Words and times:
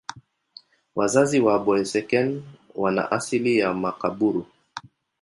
Wazazi 0.95 1.39
wa 1.39 1.59
Boeseken 1.59 2.43
wana 2.75 3.11
asili 3.11 3.57
ya 3.57 3.73
Makaburu. 3.73 4.45